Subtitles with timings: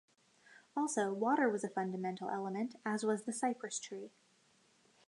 [0.75, 4.09] Also, water was a fundamental element, as was the cypress tree.